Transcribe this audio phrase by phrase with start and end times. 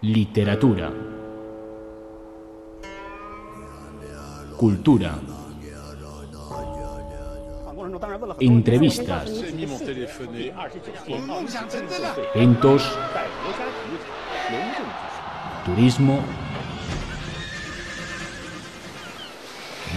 [0.00, 0.92] literatura,
[4.56, 5.18] cultura,
[8.38, 9.28] entrevistas,
[12.34, 12.98] eventos,
[15.64, 16.22] turismo,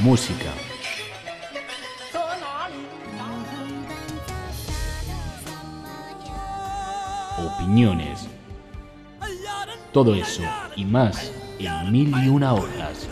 [0.01, 0.51] música.
[7.37, 8.40] Opiniones.
[9.91, 10.43] Todo eso
[10.77, 13.09] y más en mil y una horas.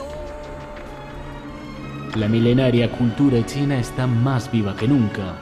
[2.15, 5.35] La milenaria cultura china está más viva que nunca.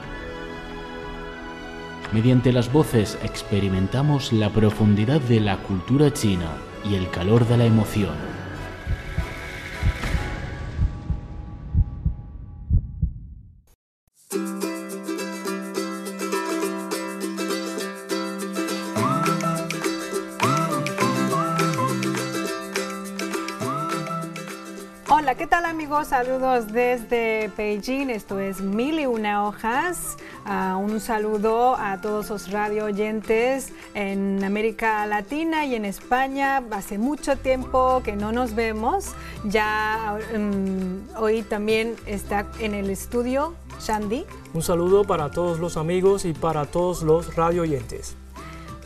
[2.12, 7.66] Mediante las voces experimentamos la profundidad de la cultura china y el calor de la
[7.66, 8.37] emoción.
[26.18, 28.10] Saludos desde Beijing.
[28.10, 30.16] Esto es Mil y Una Hojas.
[30.44, 36.60] Ah, un saludo a todos los radio oyentes en América Latina y en España.
[36.72, 39.12] Hace mucho tiempo que no nos vemos.
[39.44, 44.26] Ya mm, hoy también está en el estudio Shandy.
[44.54, 48.16] Un saludo para todos los amigos y para todos los radio oyentes.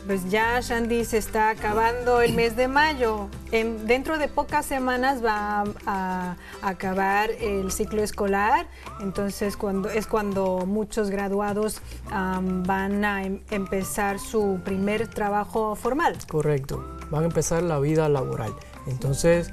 [0.05, 3.29] Pues ya, Shandy, se está acabando el mes de mayo.
[3.53, 8.67] En- dentro de pocas semanas va a, a acabar el ciclo escolar.
[8.99, 11.81] Entonces, cuando, es cuando muchos graduados
[12.11, 16.17] van a em- empezar su primer trabajo formal.
[16.29, 16.83] Correcto.
[17.09, 18.53] Van a empezar la vida laboral.
[18.87, 19.51] Entonces,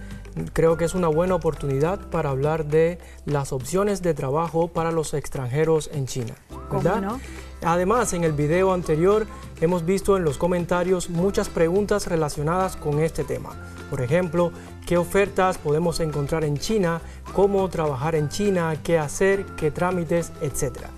[0.52, 5.14] creo que es una buena oportunidad para hablar de las opciones de trabajo para los
[5.14, 6.34] extranjeros en China.
[6.68, 7.00] ¿Cómo ¿verdad?
[7.02, 7.20] no?
[7.62, 9.26] Además, en el video anterior
[9.60, 13.50] hemos visto en los comentarios muchas preguntas relacionadas con este tema.
[13.90, 14.52] Por ejemplo,
[14.86, 17.02] ¿qué ofertas podemos encontrar en China?
[17.34, 18.74] ¿Cómo trabajar en China?
[18.82, 19.44] ¿Qué hacer?
[19.56, 20.32] ¿Qué trámites?
[20.40, 20.88] Etcétera.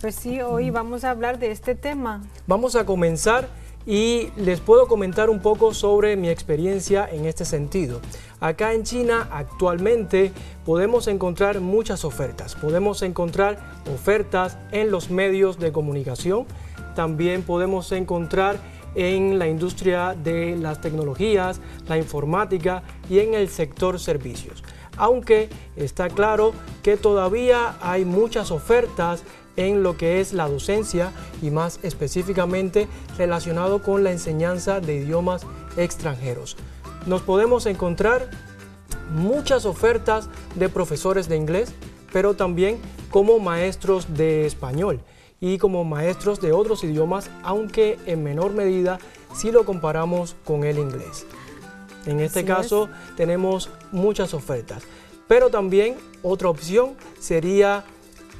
[0.00, 2.20] Pues sí, hoy vamos a hablar de este tema.
[2.46, 3.48] Vamos a comenzar
[3.86, 8.00] y les puedo comentar un poco sobre mi experiencia en este sentido.
[8.40, 10.32] Acá en China actualmente
[10.64, 12.54] podemos encontrar muchas ofertas.
[12.54, 13.58] Podemos encontrar
[13.92, 16.46] ofertas en los medios de comunicación.
[16.94, 18.58] También podemos encontrar
[18.94, 24.62] en la industria de las tecnologías, la informática y en el sector servicios.
[24.96, 26.52] Aunque está claro
[26.82, 29.24] que todavía hay muchas ofertas
[29.56, 35.42] en lo que es la docencia y más específicamente relacionado con la enseñanza de idiomas
[35.76, 36.56] extranjeros.
[37.06, 38.30] Nos podemos encontrar
[39.10, 41.72] muchas ofertas de profesores de inglés,
[42.12, 42.78] pero también
[43.10, 45.00] como maestros de español
[45.40, 48.98] y como maestros de otros idiomas, aunque en menor medida
[49.34, 51.26] si lo comparamos con el inglés.
[52.06, 54.84] En este Así caso tenemos muchas ofertas,
[55.28, 57.84] pero también otra opción sería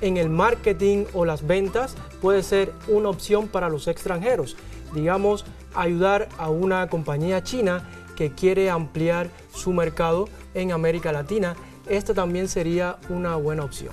[0.00, 4.56] en el marketing o las ventas puede ser una opción para los extranjeros.
[4.94, 5.44] Digamos,
[5.74, 11.56] ayudar a una compañía china que quiere ampliar su mercado en América Latina.
[11.88, 13.92] Esta también sería una buena opción.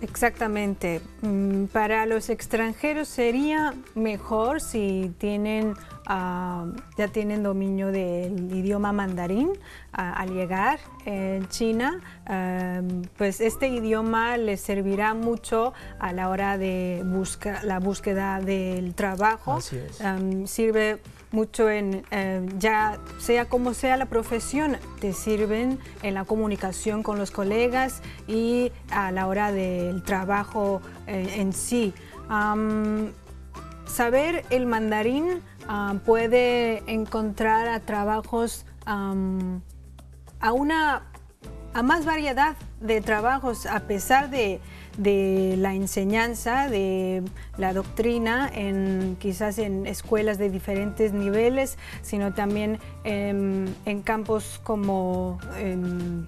[0.00, 1.00] Exactamente.
[1.24, 5.74] Mm, Para los extranjeros sería mejor si tienen
[6.06, 6.66] ah,
[6.98, 9.50] ya tienen dominio del idioma mandarín
[9.94, 12.00] ah, al llegar en China.
[12.26, 12.82] ah,
[13.16, 19.54] pues este idioma les servirá mucho a la hora de busca, la búsqueda del trabajo.
[19.54, 20.00] Así es.
[20.02, 20.98] Am, sirve
[21.34, 27.18] mucho en, eh, ya sea como sea la profesión, te sirven en la comunicación con
[27.18, 31.92] los colegas y a la hora del trabajo en sí.
[33.86, 41.02] Saber el mandarín ah, puede encontrar a trabajos a una
[41.74, 44.60] a más variedad de trabajos a pesar de,
[44.96, 47.22] de la enseñanza, de
[47.58, 55.40] la doctrina, en, quizás en escuelas de diferentes niveles, sino también em, en campos como
[55.58, 56.26] em,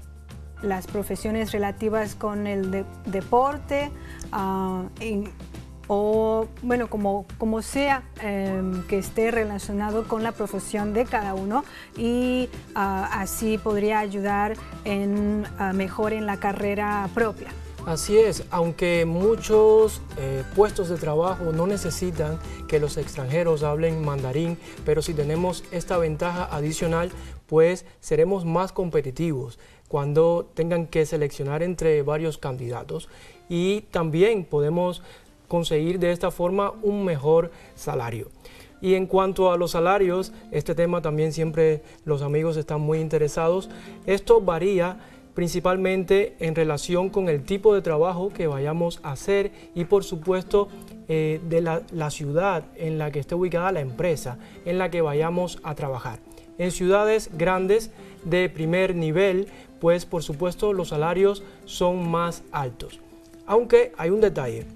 [0.67, 3.91] las profesiones relativas con el de- deporte,
[4.33, 4.85] ah,
[5.89, 11.65] o bueno, como, como sea em, que esté relacionado con la profesión de cada uno
[11.97, 14.55] y ah, así podría ayudar
[14.85, 17.49] en ah, mejor en la carrera propia.
[17.87, 22.37] Así es, aunque muchos eh, puestos de trabajo no necesitan
[22.67, 27.13] que los extranjeros hablen mandarín, pero si tenemos esta ventaja adicional,
[27.47, 29.59] pues seremos más competitivos
[29.89, 33.09] cuando tengan que seleccionar entre varios candidatos
[33.49, 35.03] y también podemos
[35.49, 38.29] conseguir de esta forma un mejor salario.
[38.81, 43.71] Y en cuanto a los salarios, este tema también siempre los amigos están muy interesados.
[44.07, 44.99] Esto varía
[45.35, 50.69] principalmente en relación con el tipo de trabajo que vayamos a hacer y por supuesto
[51.09, 55.03] eh, de la, la ciudad en la que esté ubicada la empresa en la que
[55.03, 56.21] vayamos a trabajar.
[56.59, 57.91] En ciudades grandes
[58.25, 59.49] de primer nivel,
[59.81, 63.01] pues por supuesto los salarios son más altos.
[63.47, 64.67] Aunque hay un detalle.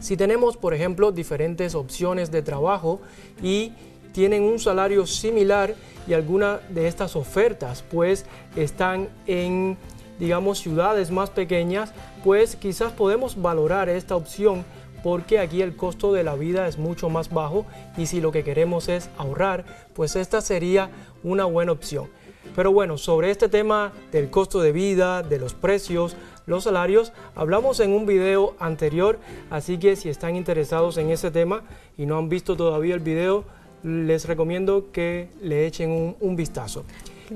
[0.00, 3.00] Si tenemos, por ejemplo, diferentes opciones de trabajo
[3.42, 3.72] y
[4.12, 5.74] tienen un salario similar
[6.06, 8.26] y alguna de estas ofertas pues
[8.56, 9.76] están en
[10.18, 11.92] digamos ciudades más pequeñas,
[12.24, 14.64] pues quizás podemos valorar esta opción
[15.06, 17.64] porque aquí el costo de la vida es mucho más bajo
[17.96, 19.64] y si lo que queremos es ahorrar,
[19.94, 20.90] pues esta sería
[21.22, 22.08] una buena opción.
[22.56, 26.16] Pero bueno, sobre este tema del costo de vida, de los precios,
[26.46, 31.62] los salarios, hablamos en un video anterior, así que si están interesados en ese tema
[31.96, 33.44] y no han visto todavía el video,
[33.84, 36.82] les recomiendo que le echen un, vistazo.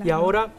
[0.03, 0.51] Y ahora,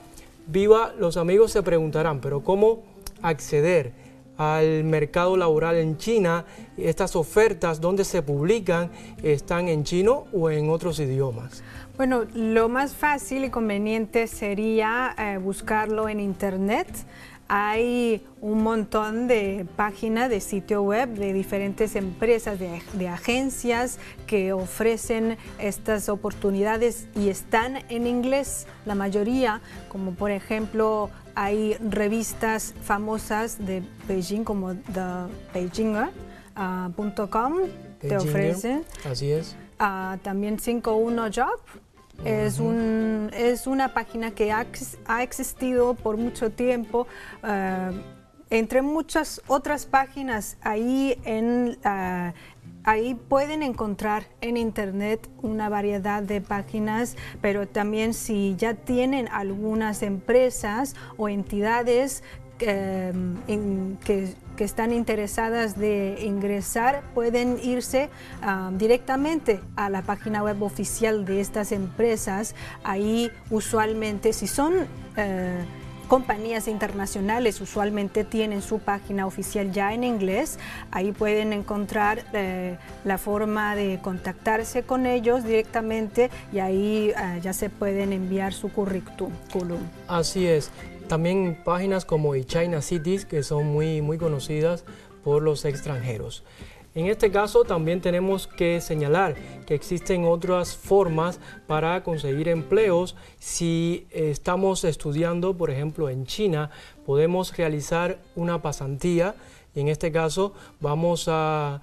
[0.46, 2.84] viva, los amigos se preguntarán, pero ¿cómo
[3.20, 4.01] acceder
[4.42, 6.44] al mercado laboral en China?
[6.76, 8.90] Estas ofertas, ¿dónde se publican?
[9.22, 11.62] ¿Están en chino o en otros idiomas?
[11.96, 16.88] Bueno, lo más fácil y conveniente sería eh, buscarlo en internet.
[17.54, 25.36] Hay un montón de páginas de sitio web de diferentes empresas, de, agencias que ofrecen
[25.58, 33.82] estas oportunidades y están en inglés, la mayoría, como por ejemplo hay revistas famosas de
[34.08, 36.12] Beijing como The Beijinger.com,
[36.56, 37.50] ah,
[38.00, 38.84] te ofrecen.
[39.05, 39.56] Así es.
[39.81, 41.61] Uh, también 51 Job
[42.25, 44.67] es, un, es una página que ha,
[45.23, 47.06] existido por mucho tiempo.
[47.43, 47.90] Eh,
[48.50, 51.79] entre muchas otras páginas, ahí, en,
[52.84, 60.02] ahí pueden encontrar en Internet una variedad de páginas, pero también si ya tienen algunas
[60.02, 62.23] empresas o entidades
[62.58, 63.12] eh,
[64.05, 68.11] que que están interesadas de ingresar pueden irse
[68.73, 72.55] directamente a la página web oficial de estas empresas.
[72.84, 74.87] Ahí usualmente si son...
[75.17, 75.64] Eh,
[76.12, 80.58] compañías internacionales usualmente tienen su página oficial ya en inglés.
[80.90, 82.76] Ahí pueden encontrar eh,
[83.06, 88.70] la forma de contactarse con ellos directamente y ahí eh, ya se pueden enviar su
[88.70, 89.80] currículum.
[90.06, 90.70] Así es.
[91.08, 94.84] También páginas como China Cities que son muy, muy conocidas
[95.24, 96.44] por los extranjeros.
[96.94, 99.34] En este caso también tenemos que señalar
[99.64, 103.16] que existen otras formas para conseguir empleos.
[103.38, 106.70] Si estamos estudiando, por ejemplo, en China,
[107.06, 109.34] podemos realizar una pasantía
[109.74, 111.80] y en este caso vamos a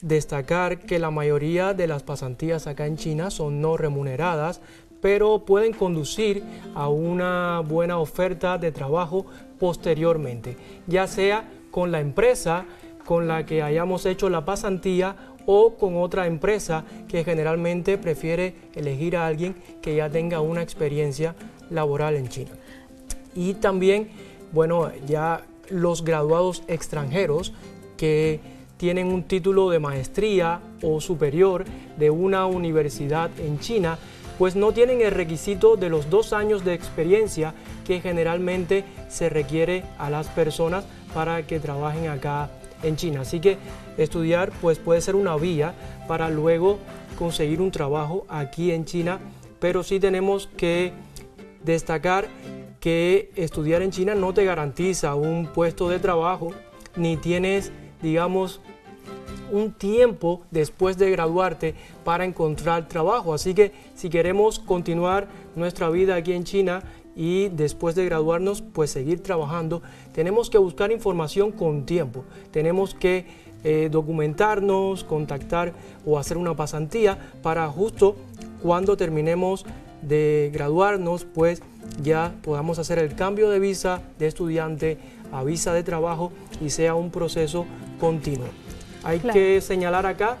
[0.00, 4.60] destacar que la mayoría de las pasantías acá en China son no remuneradas,
[5.00, 6.42] pero pueden conducir
[6.74, 9.24] a una buena oferta de trabajo
[9.60, 10.56] posteriormente,
[10.88, 12.66] ya sea con la empresa
[13.08, 15.16] con la que hayamos hecho la pasantía
[15.46, 21.34] o con otra empresa que generalmente prefiere elegir a alguien que ya tenga una experiencia
[21.70, 22.50] laboral en China.
[23.34, 24.10] Y también,
[24.52, 25.40] bueno, ya
[25.70, 27.54] los graduados extranjeros
[27.96, 28.40] que
[28.76, 31.64] tienen un título de maestría o superior
[31.96, 33.98] de una universidad en China
[34.36, 37.54] pues no tienen el requisito de los dos años de experiencia
[37.86, 42.50] que generalmente se requiere a las personas para que trabajen acá
[42.82, 43.22] en China.
[43.22, 43.58] Así que
[43.96, 45.74] estudiar pues puede ser una vía
[46.06, 46.78] para luego
[47.18, 49.18] conseguir un trabajo aquí en China,
[49.58, 50.92] pero sí tenemos que
[51.64, 52.28] destacar
[52.80, 56.52] que estudiar en China no te garantiza un puesto de trabajo,
[56.96, 58.60] ni tienes, digamos,
[59.50, 63.34] un tiempo después de graduarte para encontrar trabajo.
[63.34, 66.82] Así que si queremos continuar nuestra vida aquí en China
[67.18, 69.82] y después de graduarnos, pues seguir trabajando,
[70.14, 72.24] tenemos que buscar información con tiempo.
[72.52, 73.26] Tenemos que
[73.64, 75.72] eh, documentarnos, contactar
[76.06, 78.14] o hacer una pasantía para justo
[78.62, 79.66] cuando terminemos
[80.00, 81.60] de graduarnos, pues
[82.00, 84.98] ya podamos hacer el cambio de visa de estudiante
[85.32, 87.66] a visa de trabajo y sea un proceso
[87.98, 88.46] continuo.
[89.02, 90.36] Hay que señalar acá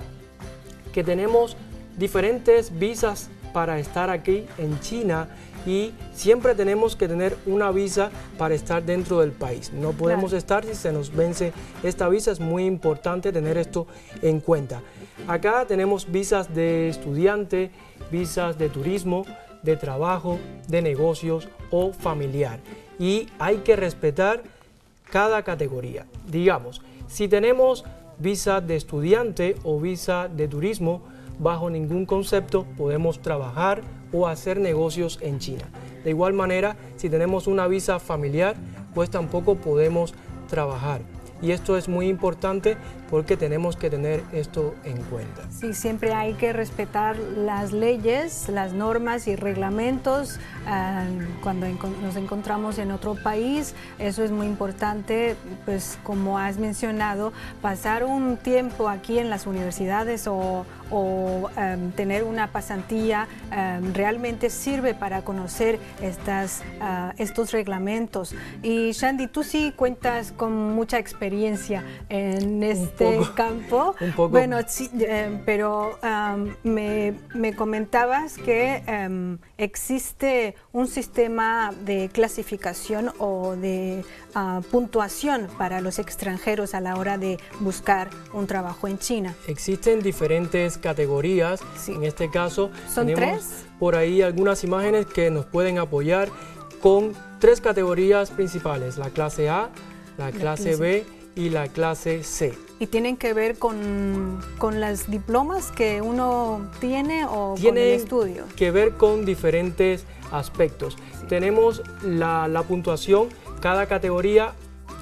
[0.92, 1.56] que tenemos
[1.98, 5.28] diferentes visas para estar aquí en China
[5.68, 9.70] y siempre tenemos que tener una visa para estar dentro del país.
[9.74, 13.86] No podemos estar si se nos vence esta visa, es muy importante tener esto
[14.22, 14.80] en cuenta.
[15.26, 17.70] Acá tenemos visas de estudiante,
[18.10, 19.26] visas de turismo,
[19.62, 22.60] de trabajo, de negocios o familiar.
[22.98, 24.42] Y hay que respetar
[25.10, 26.06] cada categoría.
[26.26, 27.84] Digamos, si tenemos
[28.18, 31.02] visa de estudiante o visa de turismo,
[31.38, 35.64] bajo ningún concepto podemos trabajar o hacer negocios en China.
[36.04, 38.56] De igual manera, si tenemos una visa familiar,
[38.94, 40.14] pues tampoco podemos
[40.48, 41.00] trabajar.
[41.40, 42.76] Y esto es muy importante
[43.10, 45.42] porque tenemos que tener esto en cuenta.
[45.50, 51.04] Sí, siempre hay que respetar las leyes, las normas y reglamentos ah,
[51.42, 51.66] cuando
[52.02, 53.74] nos encontramos en otro país.
[53.98, 60.26] Eso es muy importante, pues como has mencionado, pasar un tiempo aquí en las universidades
[60.26, 68.34] o o em, tener una pasantía em, realmente sirve para conocer estas, ah, estos reglamentos.
[68.62, 71.27] Y Shandy, tú sí cuentas con mucha experiencia
[72.08, 73.94] en este campo.
[74.00, 74.28] Un poco.
[74.30, 75.98] Bueno, sí, em, pero
[76.62, 78.82] me, me, comentabas que
[79.56, 84.04] existe un sistema de clasificación o de
[84.34, 89.34] ah, puntuación para los extranjeros a la hora de buscar un trabajo en China.
[89.46, 91.60] Existen diferentes categorías.
[91.88, 96.28] En este caso, ¿Son tenemos por ahí algunas imágenes que nos pueden apoyar
[96.80, 99.70] con tres categorías principales, la clase A,
[100.16, 101.04] la, clase, B
[101.38, 102.52] y la clase C.
[102.80, 108.44] ¿Y tienen que ver con, con las diplomas que uno tiene o con el estudio?
[108.56, 110.96] que ver con diferentes aspectos.
[111.28, 113.28] Tenemos la, la puntuación,
[113.60, 114.52] cada categoría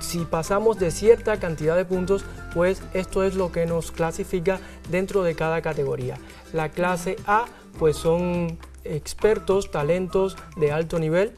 [0.01, 5.23] si pasamos de cierta cantidad de puntos, pues esto es lo que nos clasifica dentro
[5.23, 6.19] de cada categoría.
[6.53, 7.47] La clase A,
[7.79, 11.33] pues son expertos, talentos de alto nivel.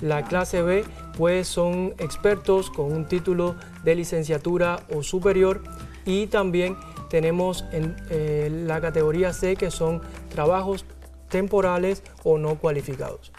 [0.00, 0.84] La clase B,
[1.16, 5.62] pues son expertos con un título de licenciatura o superior.
[6.06, 6.76] Y también
[7.10, 10.86] tenemos en eh, la categoría C, que son trabajos
[11.28, 13.32] temporales o no cualificados.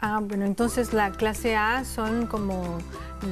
[0.00, 2.78] Ah, bueno, entonces la clase A son como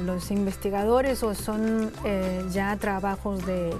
[0.05, 3.73] los investigadores o son eh, ya trabajos de,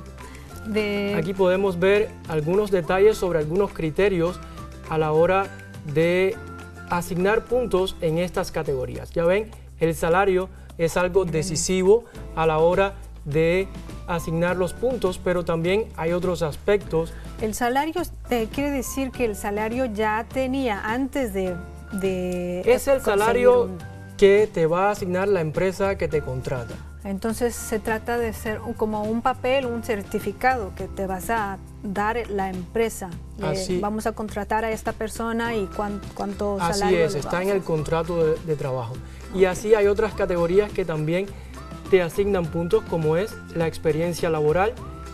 [0.68, 4.40] de, Aquí podemos ver algunos detalles sobre algunos criterios
[4.90, 5.48] a la hora
[5.94, 6.36] de
[6.90, 9.12] asignar puntos en estas categorías.
[9.12, 13.68] Ya ven, el salario es algo decisivo a la hora de
[14.08, 17.14] asignar los puntos, pero también hay otros aspectos.
[17.42, 21.56] El salario eh, quiere decir que el salario ya tenía antes de
[22.66, 23.70] es el salario
[24.18, 26.76] que te va a asignar la empresa que te contrata.
[27.08, 32.30] Entonces se trata de ser como un papel, un certificado que te vas a dar
[32.30, 33.10] la empresa.
[33.80, 37.06] vamos a contratar a esta persona y cuánto, así salario.
[37.06, 38.96] Así es, está en el contrato de, trabajo.
[39.34, 41.28] Y así hay otras categorías que también
[41.90, 44.74] te asignan puntos, como es la experiencia laboral,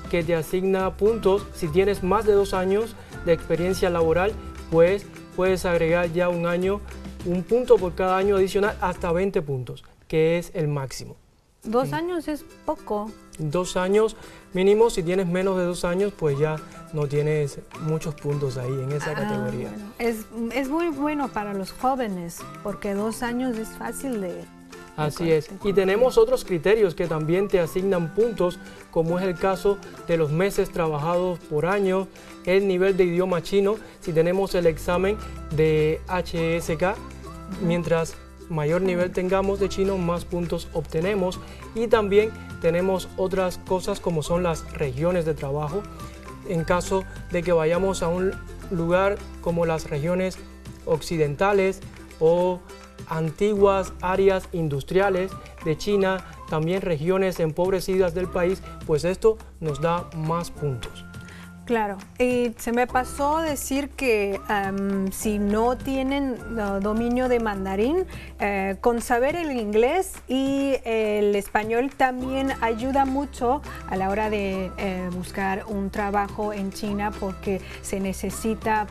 [0.10, 4.34] que te asigna puntos si tienes más de dos años de experiencia laboral,
[4.72, 6.82] pues puedes agregar ya un año,
[7.26, 11.18] un punto por cada año adicional hasta 20 puntos, que es el máximo.
[11.64, 13.10] Dos años es poco.
[13.40, 14.16] Dos años
[14.54, 16.58] mínimo, si tienes menos de dos años, pues ya
[16.94, 19.70] no tienes muchos puntos ahí en esa ah, categoría.
[19.98, 24.46] Es, es muy bueno para los jóvenes, porque dos años es fácil de
[24.96, 25.50] Así es.
[25.64, 28.60] Y tenemos otros criterios que también te asignan puntos,
[28.92, 29.78] como es el caso
[30.08, 32.08] de los meses trabajados por año,
[32.46, 35.18] el nivel de idioma chino, si tenemos el examen
[35.56, 36.96] de HSK,
[37.66, 38.16] mientras
[38.50, 41.40] mayor nivel tengamos de chino, más puntos obtenemos.
[41.76, 42.32] Y también
[42.62, 45.84] tenemos otras cosas como son las regiones de trabajo.
[46.48, 48.32] En caso de que vayamos a un
[48.72, 50.38] lugar como las regiones
[50.86, 51.82] occidentales
[52.20, 52.60] o
[53.08, 55.32] antiguas áreas industriales
[55.66, 61.06] de China, también regiones empobrecidas del país, pues esto nos da más puntos.
[61.66, 64.38] Claro, y se me pasó decir que
[65.12, 66.36] si no tienen
[66.82, 68.06] dominio de mandarín,
[68.42, 74.72] eh, con saber el inglés y el español también ayuda mucho a la hora de
[74.78, 78.86] eh, buscar un trabajo en China porque se necesita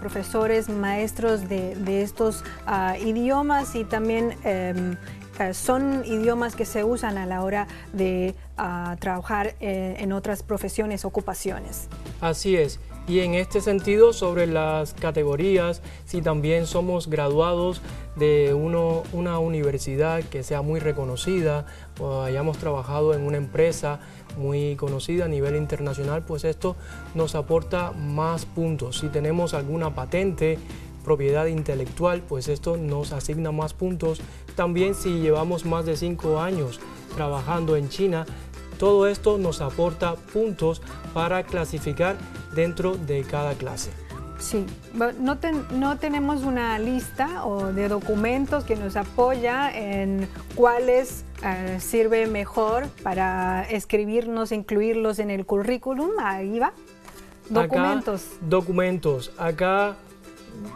[0.00, 4.96] profesores, maestros de, estos ah, idiomas y también em,
[5.38, 10.42] eh, son idiomas que se usan a la hora de ah, trabajar eh, en otras
[10.42, 11.88] profesiones, ocupaciones.
[12.20, 12.80] Así es.
[13.08, 17.80] Y en este sentido, sobre las categorías, si también somos graduados
[18.16, 21.66] de una universidad que sea muy reconocida
[22.00, 24.00] o hayamos trabajado en una empresa
[24.36, 26.74] muy conocida a nivel internacional, pues esto
[27.14, 28.98] nos aporta más puntos.
[28.98, 30.58] Si tenemos alguna patente,
[31.06, 34.20] propiedad intelectual, pues esto nos asigna más puntos.
[34.56, 36.80] También si llevamos más de cinco años
[37.14, 38.26] trabajando en China,
[38.76, 40.82] todo esto nos aporta puntos
[41.14, 42.16] para clasificar
[42.54, 43.90] dentro de cada clase.
[44.38, 45.12] Sí, no,
[45.70, 52.88] no, tenemos una lista o de documentos que nos apoya en cuáles eh, sirve mejor
[53.04, 56.10] para escribirnos, incluirlos en el currículum.
[56.18, 56.72] Ahí va.
[57.48, 58.26] Documentos.
[58.40, 59.30] documentos.
[59.38, 59.96] Acá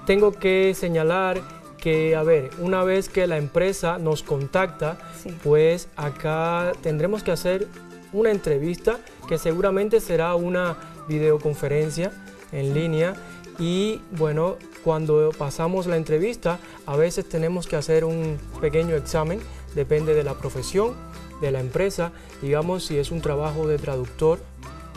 [0.07, 1.41] tengo que señalar
[1.79, 4.99] que, a ver, una vez que la empresa nos contacta,
[5.43, 7.69] pues acá tendremos que hacer
[8.13, 10.77] una entrevista que seguramente será una
[11.09, 12.13] videoconferencia
[12.53, 13.15] en línea.
[13.59, 19.41] Y bueno, cuando pasamos la entrevista a veces tenemos que hacer un pequeño examen,
[19.75, 20.95] depende de la profesión
[21.41, 24.39] de la empresa, digamos si es un trabajo de traductor,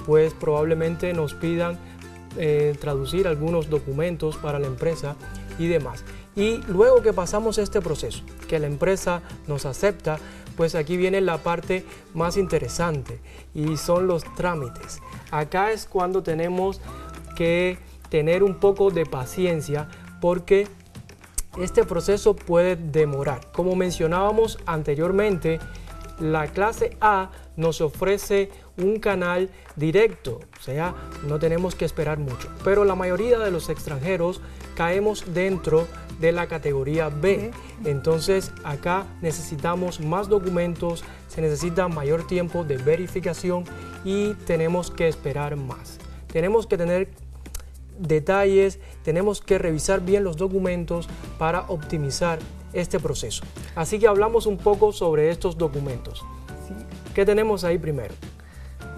[0.06, 1.80] pues probablemente nos pidan
[2.38, 5.16] eh, traducir algunos documentos para la empresa
[5.60, 6.04] y demás.
[6.36, 10.18] Y luego que pasamos este proceso, que la empresa nos acepta,
[10.58, 13.20] pues aquí viene la parte más interesante
[13.54, 15.02] y son los trámites.
[15.32, 16.82] Acá es cuando tenemos
[17.36, 17.78] que
[18.10, 19.88] tener un poco de paciencia
[20.22, 20.68] porque
[21.60, 23.52] este proceso puede demorar.
[23.52, 25.60] Como mencionábamos anteriormente,
[26.20, 30.96] la clase A nos ofrece un canal directo, o sea,
[31.28, 32.50] no tenemos que esperar mucho.
[32.64, 34.42] Pero la mayoría de los extranjeros
[34.76, 35.88] caemos dentro
[36.20, 37.52] de la categoría B.
[37.86, 43.66] Entonces acá necesitamos más documentos, se necesita mayor tiempo de verificación
[44.04, 46.00] y tenemos que esperar más.
[46.32, 47.10] Tenemos que tener
[48.00, 52.40] detalles, tenemos que revisar bien los documentos para optimizar
[52.74, 53.44] este proceso.
[53.76, 56.24] Así que hablamos un poco sobre estos documentos.
[57.14, 58.16] ¿Qué tenemos ahí primero?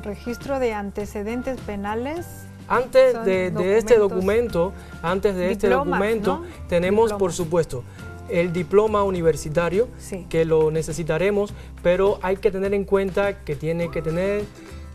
[0.06, 2.28] Registro de antecedentes penales.
[2.68, 4.72] Antes de, este documento,
[5.02, 7.84] antes de este documento, tenemos por supuesto
[8.30, 9.88] el diploma universitario
[10.30, 14.44] que lo necesitaremos, pero hay que tener en cuenta que tiene que tener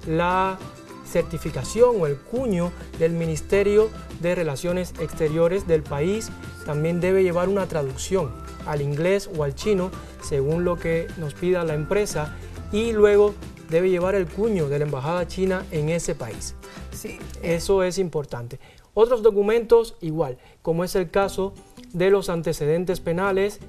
[0.07, 0.59] la
[1.07, 3.91] certificación o el cuño del Ministerio
[4.21, 6.31] de Relaciones Exteriores del país.
[6.67, 8.31] También debe llevar una traducción
[8.65, 9.91] al inglés o al chino
[10.23, 12.37] según lo que nos pida la empresa
[12.73, 13.35] y luego
[13.71, 16.55] debe llevar el cuño de la embajada china en ese país.
[16.93, 17.19] Sí.
[17.43, 18.59] Eso es importante.
[18.95, 21.55] Otros documentos igual, como es el caso
[21.93, 23.61] de los antecedentes penales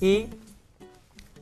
[0.00, 0.26] y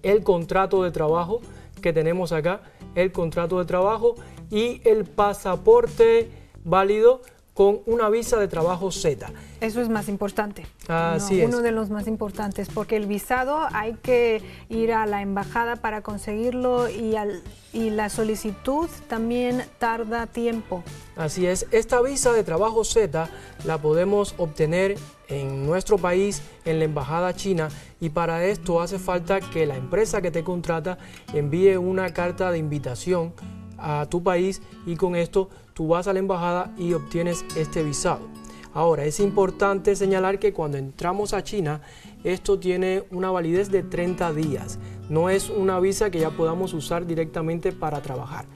[0.03, 1.41] el contrato de trabajo
[1.81, 2.63] que tenemos acá,
[2.95, 4.15] el contrato de trabajo
[4.51, 6.31] y el pasaporte
[6.65, 7.23] válido
[7.55, 9.31] con una visa de trabajo Z.
[9.61, 10.67] Eso es más importante.
[10.89, 11.49] Así es.
[11.49, 16.01] Uno de los más importantes, porque el visado hay que ir a la embajada para
[16.01, 20.83] conseguirlo y, al, y la solicitud también tarda tiempo.
[21.15, 21.67] Así es.
[21.73, 23.29] Esta visa de trabajo Z
[23.65, 24.97] la podemos obtener
[25.29, 27.69] en nuestro país, en la embajada china,
[28.01, 30.99] y para esto hace falta que la empresa que te contrata
[31.35, 33.33] envíe una carta de invitación
[33.79, 38.29] a tu país y con esto tú vas a la embajada y obtienes este visado.
[38.75, 41.83] Ahora, es importante señalar que cuando entramos a China,
[42.25, 44.79] esto tiene una validez de 30 días.
[45.11, 48.47] No es una visa que ya podamos usar directamente para trabajar.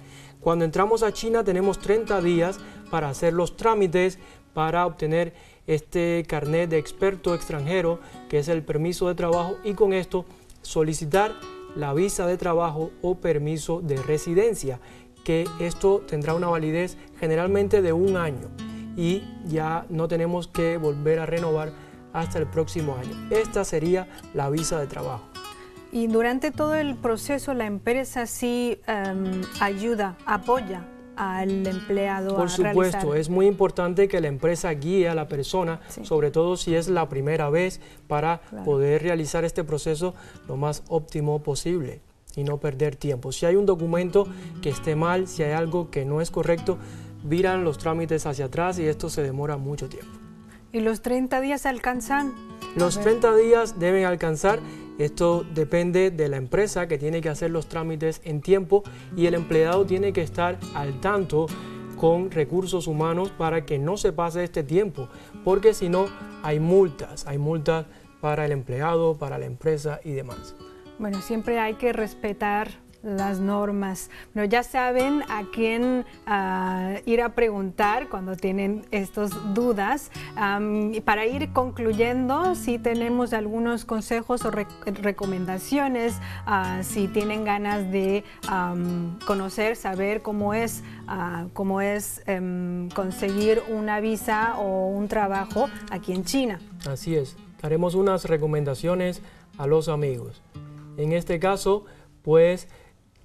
[0.40, 2.58] Cuando entramos a China tenemos 30 días
[2.90, 4.18] para hacer los trámites,
[4.54, 5.34] para obtener
[5.66, 10.24] este carnet de experto extranjero, que es el permiso de trabajo, y con esto
[10.62, 11.34] solicitar
[11.74, 14.80] la visa de trabajo o permiso de residencia,
[15.26, 18.46] que esto tendrá una validez generalmente de un año
[18.96, 21.72] y ya no tenemos que volver a renovar
[22.12, 23.10] hasta el próximo año.
[23.30, 25.24] Esta sería la visa de trabajo.
[25.90, 30.84] Y durante todo el proceso la empresa sí em, ayuda, apoya
[31.16, 32.36] al empleado.
[32.36, 36.76] Por supuesto, es muy importante que la empresa guíe a la persona, sobre todo si
[36.76, 40.14] es la primera vez, para poder realizar este proceso
[40.46, 42.05] lo más óptimo posible
[42.36, 43.32] y no perder tiempo.
[43.32, 44.28] Si hay un documento
[44.62, 46.78] que esté mal, si hay algo que no es correcto,
[47.24, 50.12] viran los trámites hacia atrás y esto se demora mucho tiempo.
[50.72, 52.34] ¿Y los 30 días alcanzan?
[52.76, 54.60] Los 30 días deben alcanzar.
[54.98, 58.82] Esto depende de la empresa que tiene que hacer los trámites en tiempo
[59.16, 61.46] y el empleado tiene que estar al tanto
[61.96, 65.08] con recursos humanos para que no se pase este tiempo,
[65.44, 66.06] porque si no
[66.42, 67.86] hay multas, hay multas
[68.20, 70.54] para el empleado, para la empresa y demás.
[70.98, 74.10] Bueno, siempre hay que respetar las normas.
[74.34, 80.10] Pero ya saben a quién ah, ir a preguntar cuando tienen estas dudas.
[81.04, 88.24] para ir concluyendo, si tenemos algunos consejos o recomendaciones, ah, si tienen ganas de
[89.26, 96.12] conocer, saber cómo es, ah, cómo es em, conseguir una visa o un trabajo aquí
[96.12, 96.60] en China.
[96.88, 97.36] Así es.
[97.62, 99.22] Haremos unas recomendaciones
[99.58, 100.42] a los amigos.
[100.96, 101.84] En este caso,
[102.22, 102.68] pues,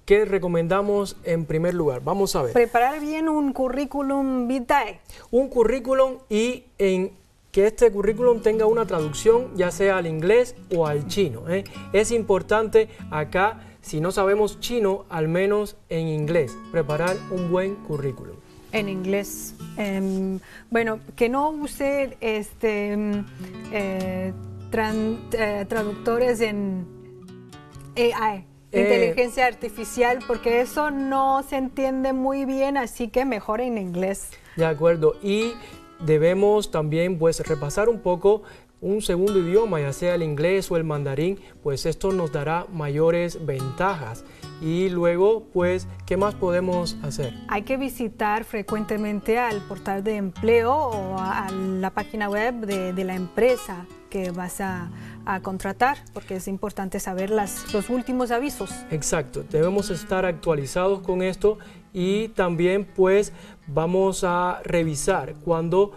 [0.04, 2.02] ¿qué recomendamos en primer lugar?
[2.04, 2.52] Vamos a ver.
[2.52, 5.00] Preparar bien un currículum vitae.
[5.30, 7.12] Un currículum y en
[7.50, 11.48] que este currículum tenga una traducción ya sea al inglés o al chino.
[11.50, 11.64] ¿eh?
[11.92, 18.36] Es importante acá, si no sabemos chino, al menos en inglés, preparar un buen currículum.
[18.72, 19.54] en inglés.
[19.76, 23.26] Em, bueno, que no use este, em,
[23.70, 24.32] eh,
[24.72, 27.01] eh, traductores en
[27.96, 33.78] AI, eh, inteligencia artificial, porque eso no se entiende muy bien, así que mejor en
[33.78, 34.30] inglés.
[34.56, 35.52] De acuerdo, y
[36.00, 38.42] debemos también pues repasar un poco
[38.82, 43.46] un segundo idioma, ya sea el inglés o el mandarín, pues esto nos dará mayores
[43.46, 44.24] ventajas.
[44.60, 47.32] Y luego, pues, ¿qué más podemos hacer?
[47.48, 53.14] Hay que visitar frecuentemente al portal de empleo o a, la página web de, la
[53.14, 54.90] empresa que vas a,
[55.42, 58.70] contratar, porque es importante saber las, los últimos avisos.
[58.90, 61.58] Exacto, debemos estar actualizados con esto
[61.92, 63.32] y también pues
[63.66, 65.92] vamos a revisar cuando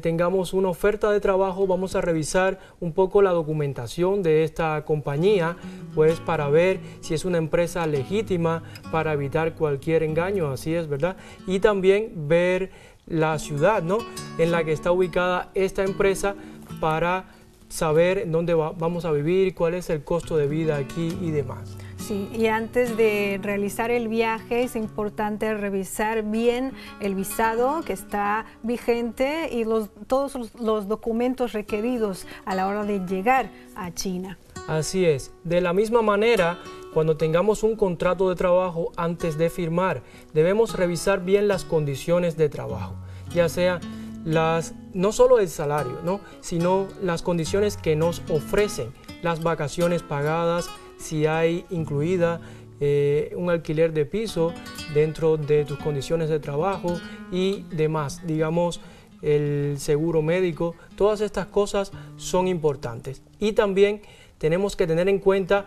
[0.00, 5.56] tengamos una oferta de trabajo, vamos a revisar un poco la documentación de esta compañía,
[5.94, 11.16] pues para ver si es una empresa legítima para evitar cualquier engaño, así es, ¿verdad?
[11.46, 12.70] Y también ver
[13.06, 13.98] la ciudad, ¿no?
[14.38, 16.34] En la que está ubicada esta empresa
[16.80, 17.26] para
[17.68, 21.76] saber dónde vamos a vivir, cuál es el costo de vida aquí y demás.
[21.98, 28.46] Sí, y antes de realizar el viaje es importante revisar bien el visado que está
[28.62, 34.38] vigente y los, todos los, documentos requeridos a la hora de llegar a China.
[34.68, 35.32] Así es.
[35.42, 36.58] De la misma manera,
[36.94, 40.02] cuando tengamos un contrato de trabajo antes de firmar,
[40.32, 42.94] debemos revisar bien las condiciones de trabajo,
[43.34, 43.80] ya sea
[44.26, 46.20] las no solo el salario, ¿no?
[46.40, 52.40] sino las condiciones que nos ofrecen, las vacaciones pagadas, si hay incluida
[52.80, 54.52] eh, un alquiler de piso
[54.92, 56.98] dentro de tus condiciones de trabajo
[57.30, 58.80] y demás, digamos
[59.22, 63.22] el seguro médico, todas estas cosas son importantes.
[63.38, 64.02] Y también
[64.38, 65.66] tenemos que tener en cuenta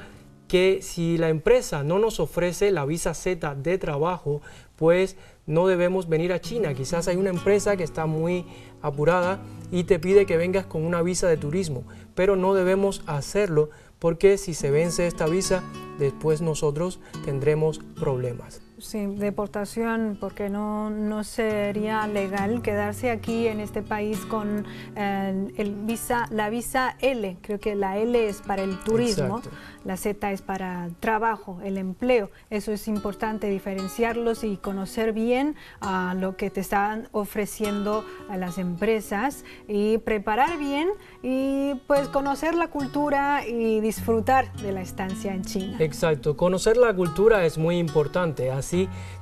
[0.49, 4.41] que si la empresa no nos ofrece la visa Z de trabajo,
[4.75, 6.73] pues no debemos venir a China.
[6.73, 8.45] Quizás hay una empresa que está muy
[8.81, 9.39] apurada
[9.71, 11.83] y te pide que vengas con una visa de turismo,
[12.15, 15.63] pero no debemos hacerlo porque si se vence esta visa,
[15.99, 18.61] después nosotros tendremos problemas.
[18.81, 24.65] Sí, deportación, porque no, no sería legal quedarse aquí en este país con
[24.95, 27.37] eh, el visa, la visa L.
[27.41, 29.41] Creo que la L es para el turismo,
[29.83, 32.31] la Z es para trabajo, el empleo.
[32.49, 38.57] Eso es importante diferenciarlos y conocer bien a lo que te están ofreciendo a las
[38.57, 40.89] empresas y preparar bien
[41.21, 45.77] y pues conocer la cultura y disfrutar de la estancia en China.
[45.79, 48.51] Exacto, conocer la cultura es muy importante.
[48.51, 48.68] Así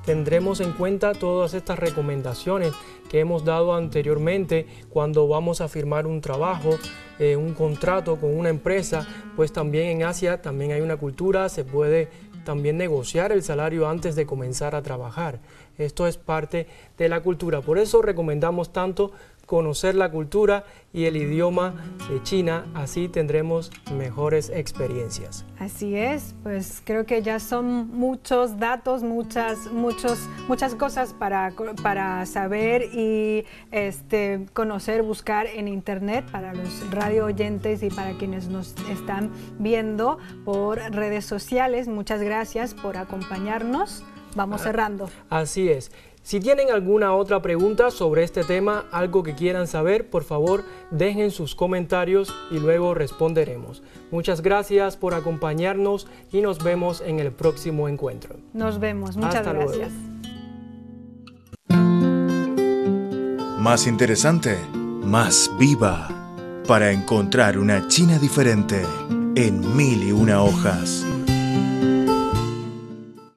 [0.05, 2.73] tendremos en cuenta todas estas recomendaciones
[3.09, 6.77] que hemos dado anteriormente cuando vamos a firmar un trabajo,
[7.19, 11.63] eh, un contrato con una empresa, pues también en Asia también hay una cultura, se
[11.63, 12.09] puede
[12.43, 15.39] también negociar el salario antes de comenzar a trabajar.
[15.77, 16.65] Esto es parte
[16.97, 17.61] de la cultura.
[17.61, 19.11] Por eso recomendamos tanto
[19.47, 21.73] conocer la cultura y el idioma
[22.09, 25.45] de China, así tendremos mejores experiencias.
[25.57, 32.25] Así es, pues creo que ya son muchos datos, muchas, muchos, muchas cosas para, para
[32.25, 38.75] saber y este, conocer, buscar en internet para los radio oyentes y para quienes nos
[38.89, 41.87] están viendo por redes sociales.
[41.87, 44.03] Muchas gracias por acompañarnos.
[44.35, 45.09] Vamos ah, cerrando.
[45.29, 45.91] Así es.
[46.27, 51.31] Si tienen alguna otra pregunta sobre este tema, algo que quieran saber, por favor dejen
[51.31, 53.81] sus comentarios y luego responderemos.
[54.11, 58.35] Muchas gracias por acompañarnos y nos vemos en el próximo encuentro.
[58.51, 59.89] Nos vemos, muchas gracias.
[63.57, 66.09] Más interesante, más viva,
[66.67, 68.83] para encontrar una China diferente
[69.35, 71.05] en mil y una hojas.